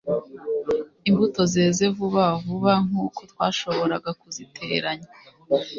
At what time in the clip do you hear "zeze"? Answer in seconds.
1.53-1.83